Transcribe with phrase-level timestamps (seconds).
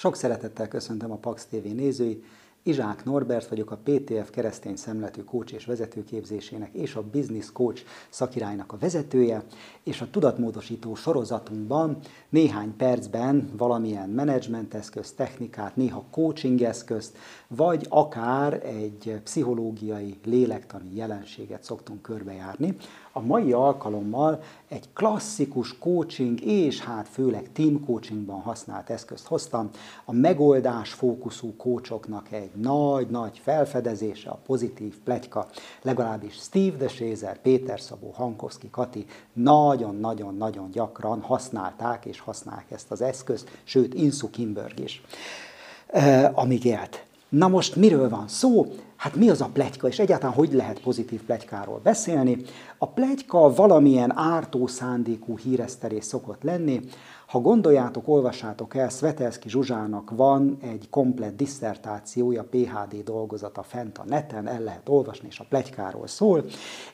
[0.00, 2.24] Sok szeretettel köszöntöm a Pax TV nézőit.
[2.62, 8.72] Izsák Norbert vagyok, a PTF keresztény szemletű coach és vezetőképzésének és a Business Coach szakirálynak
[8.72, 9.44] a vezetője,
[9.82, 18.66] és a tudatmódosító sorozatunkban néhány percben valamilyen menedzsment eszközt, technikát, néha coaching eszközt, vagy akár
[18.66, 22.76] egy pszichológiai, lélektani jelenséget szoktunk körbejárni.
[23.12, 29.70] A mai alkalommal egy klasszikus coaching és hát főleg team coachingban használt eszközt hoztam,
[30.04, 35.46] a megoldás fókuszú coachoknak egy nagy-nagy felfedezése, a pozitív pletyka,
[35.82, 43.00] legalábbis Steve de Shazer, Péter Szabó, Hankowski, Kati nagyon-nagyon-nagyon gyakran használták és használják ezt az
[43.00, 45.02] eszközt, sőt Insu Kimberg is,
[45.86, 47.04] eh, amíg élt.
[47.28, 48.66] Na most miről van szó?
[49.00, 52.36] Hát mi az a plegyka, és egyáltalán hogy lehet pozitív plegykáról beszélni?
[52.78, 56.80] A plegyka valamilyen ártó szándékú híresztelés szokott lenni,
[57.30, 64.46] ha gondoljátok, olvassátok el, Svetelszki Zsuzsának van egy komplett disszertációja, PHD dolgozata fent a neten,
[64.46, 66.44] el lehet olvasni, és a plegykáról szól,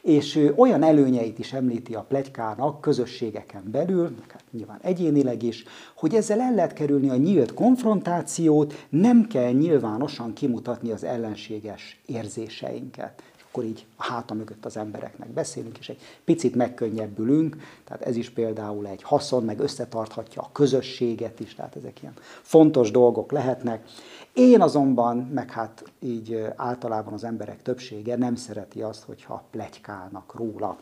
[0.00, 5.64] és olyan előnyeit is említi a plegykának közösségeken belül, hát nyilván egyénileg is,
[5.96, 13.22] hogy ezzel el lehet kerülni a nyílt konfrontációt, nem kell nyilvánosan kimutatni az ellenséges érzéseinket.
[13.48, 18.30] Akkor így a háta mögött az embereknek beszélünk, és egy picit megkönnyebbülünk, tehát ez is
[18.30, 23.88] például egy haszon, meg összetarthatja a közösséget is, tehát ezek ilyen fontos dolgok lehetnek.
[24.32, 30.78] Én azonban, meg hát így általában az emberek többsége nem szereti azt, hogyha plegykálnak róla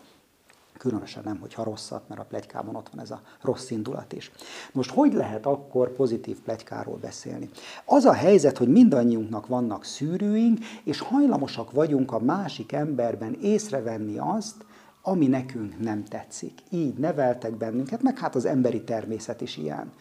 [0.85, 4.31] különösen nem, hogyha rosszat, mert a plegykában ott van ez a rossz indulat is.
[4.73, 7.49] Most hogy lehet akkor pozitív plegykáról beszélni?
[7.85, 14.65] Az a helyzet, hogy mindannyiunknak vannak szűrőink, és hajlamosak vagyunk a másik emberben észrevenni azt,
[15.03, 16.53] ami nekünk nem tetszik.
[16.71, 19.93] Így neveltek bennünket, meg hát az emberi természet is ilyen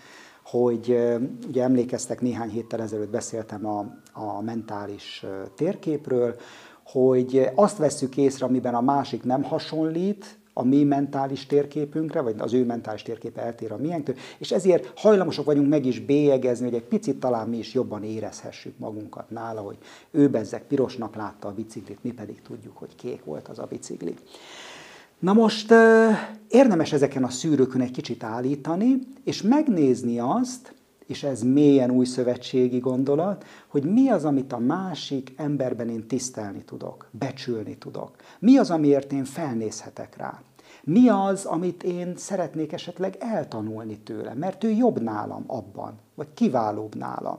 [0.43, 0.97] hogy
[1.47, 3.79] ugye emlékeztek, néhány héttel ezelőtt beszéltem a,
[4.13, 6.35] a mentális térképről,
[6.83, 12.53] hogy azt vesszük észre, amiben a másik nem hasonlít, a mi mentális térképünkre, vagy az
[12.53, 16.83] ő mentális térképe eltér a miénktől, és ezért hajlamosak vagyunk meg is bélyegezni, hogy egy
[16.83, 19.77] picit talán mi is jobban érezhessük magunkat nála, hogy
[20.11, 24.15] ő bezzek pirosnak látta a biciklit, mi pedig tudjuk, hogy kék volt az a bicikli.
[25.19, 25.73] Na most
[26.47, 30.73] érdemes ezeken a szűrőkön egy kicsit állítani, és megnézni azt,
[31.07, 36.63] és ez mélyen új szövetségi gondolat, hogy mi az, amit a másik emberben én tisztelni
[36.63, 38.11] tudok, becsülni tudok.
[38.39, 40.41] Mi az, amiért én felnézhetek rá.
[40.83, 46.95] Mi az, amit én szeretnék esetleg eltanulni tőle, mert ő jobb nálam abban, vagy kiválóbb
[46.95, 47.37] nálam.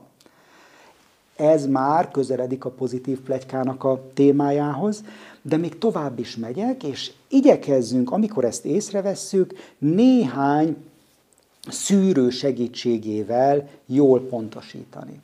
[1.35, 5.03] Ez már közeledik a pozitív plegykának a témájához,
[5.41, 10.75] de még tovább is megyek, és igyekezzünk, amikor ezt észrevesszük, néhány
[11.69, 15.19] szűrő segítségével jól pontosítani.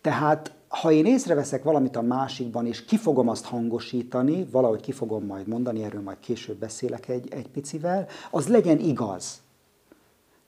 [0.00, 5.24] Tehát ha én észreveszek valamit a másikban, és ki fogom azt hangosítani, valahogy ki fogom
[5.24, 9.40] majd mondani, erről majd később beszélek egy, egy picivel, az legyen igaz.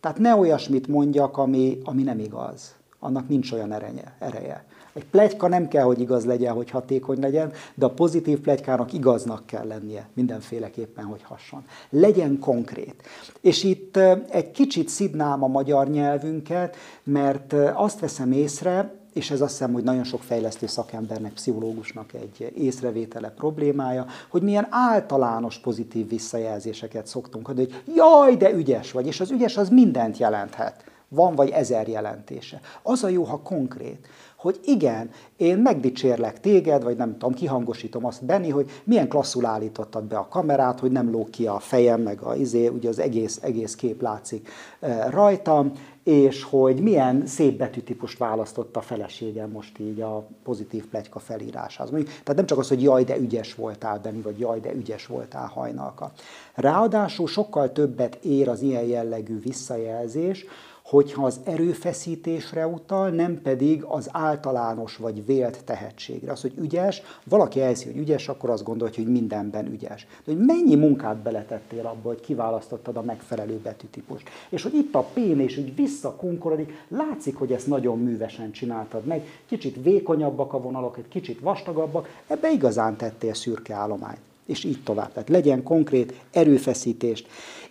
[0.00, 2.74] Tehát ne olyasmit mondjak, ami, ami nem igaz.
[2.98, 4.16] Annak nincs olyan ereje.
[4.18, 4.64] ereje.
[4.94, 9.46] Egy plegyka nem kell, hogy igaz legyen, hogy hatékony legyen, de a pozitív plegykának igaznak
[9.46, 11.64] kell lennie mindenféleképpen, hogy hasson.
[11.90, 13.02] Legyen konkrét.
[13.40, 13.96] És itt
[14.28, 19.82] egy kicsit szidnám a magyar nyelvünket, mert azt veszem észre, és ez azt hiszem, hogy
[19.82, 27.62] nagyon sok fejlesztő szakembernek, pszichológusnak egy észrevétele problémája, hogy milyen általános pozitív visszajelzéseket szoktunk adni,
[27.62, 30.84] hogy jaj, de ügyes vagy, és az ügyes az mindent jelenthet.
[31.08, 32.60] Van vagy ezer jelentése.
[32.82, 34.06] Az a jó, ha konkrét
[34.44, 40.04] hogy igen, én megdicsérlek téged, vagy nem tudom, kihangosítom azt Benni, hogy milyen klasszul állítottad
[40.04, 43.38] be a kamerát, hogy nem lóg ki a fejem, meg a izé, ugye az egész,
[43.42, 44.48] egész kép látszik
[44.80, 45.72] e, rajtam,
[46.02, 51.90] és hogy milyen szép betűtípust választott a feleségem most így a pozitív plegyka felírásához.
[51.90, 55.46] Tehát nem csak az, hogy jaj, de ügyes voltál, Benni, vagy jaj, de ügyes voltál,
[55.46, 56.12] hajnalka.
[56.54, 60.46] Ráadásul sokkal többet ér az ilyen jellegű visszajelzés,
[60.84, 66.32] hogyha az erőfeszítésre utal, nem pedig az általános vagy vélt tehetségre.
[66.32, 70.06] Az, hogy ügyes, valaki elhiszi, hogy ügyes, akkor azt gondolja, hogy mindenben ügyes.
[70.24, 74.28] De hogy mennyi munkát beletettél abba, hogy kiválasztottad a megfelelő betűtípust.
[74.48, 79.26] És hogy itt a pén, és hogy visszakunkorodik, látszik, hogy ezt nagyon művesen csináltad meg.
[79.46, 85.12] Kicsit vékonyabbak a vonalak, egy kicsit vastagabbak, ebbe igazán tettél szürke állományt és így tovább.
[85.12, 87.26] Tehát legyen konkrét erőfeszítést.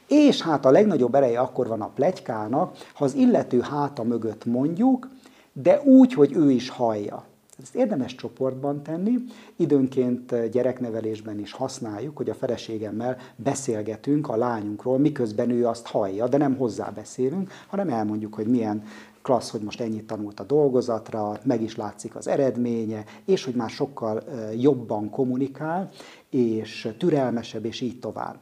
[0.07, 5.09] És hát a legnagyobb ereje akkor van a plegykának, ha az illető háta mögött mondjuk,
[5.53, 7.23] de úgy, hogy ő is hallja.
[7.61, 9.15] Ezt érdemes csoportban tenni,
[9.55, 16.37] időnként gyereknevelésben is használjuk, hogy a feleségemmel beszélgetünk a lányunkról, miközben ő azt hallja, de
[16.37, 18.83] nem hozzá beszélünk, hanem elmondjuk, hogy milyen
[19.21, 23.69] klassz, hogy most ennyit tanult a dolgozatra, meg is látszik az eredménye, és hogy már
[23.69, 24.23] sokkal
[24.57, 25.89] jobban kommunikál,
[26.29, 28.37] és türelmesebb, és így tovább.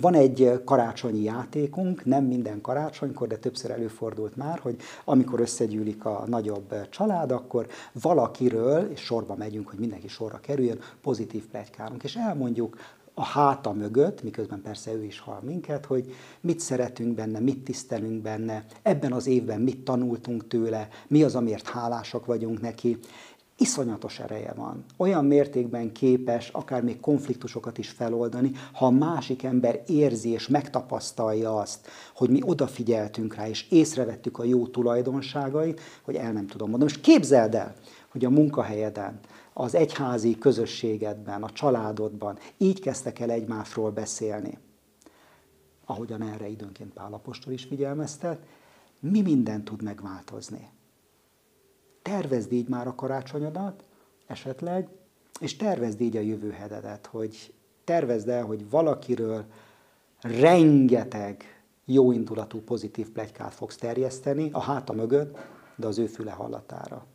[0.00, 6.24] Van egy karácsonyi játékunk, nem minden karácsonykor, de többször előfordult már, hogy amikor összegyűlik a
[6.26, 12.76] nagyobb család, akkor valakiről, és sorba megyünk, hogy mindenki sorra kerüljön, pozitív plegykálunk, és elmondjuk
[13.14, 18.22] a háta mögött, miközben persze ő is hall minket, hogy mit szeretünk benne, mit tisztelünk
[18.22, 22.98] benne, ebben az évben mit tanultunk tőle, mi az, amiért hálásak vagyunk neki,
[23.56, 24.84] iszonyatos ereje van.
[24.96, 31.56] Olyan mértékben képes akár még konfliktusokat is feloldani, ha a másik ember érzi és megtapasztalja
[31.58, 36.90] azt, hogy mi odafigyeltünk rá, és észrevettük a jó tulajdonságait, hogy el nem tudom mondani.
[36.92, 37.74] Most képzeld el,
[38.08, 39.20] hogy a munkahelyeden,
[39.52, 44.58] az egyházi közösségedben, a családodban így kezdtek el egymásról beszélni,
[45.84, 48.38] ahogyan erre időnként Pálapostól is figyelmeztet,
[49.00, 50.68] mi minden tud megváltozni
[52.04, 53.84] tervezd így már a karácsonyodat,
[54.26, 54.88] esetleg,
[55.40, 57.54] és tervezd így a jövő hetedet, hogy
[57.84, 59.44] tervezd el, hogy valakiről
[60.20, 65.38] rengeteg jóindulatú pozitív plegykát fogsz terjeszteni a háta mögött,
[65.76, 67.06] de az ő füle hallatára.